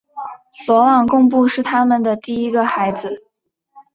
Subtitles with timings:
[0.65, 3.21] 索朗贡布是他们的第一个孩子。